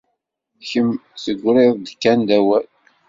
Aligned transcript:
Kemm 0.69 0.89
tegriḍ-d 1.23 1.87
kan 2.01 2.19
d 2.27 2.29
awal. 2.37 2.65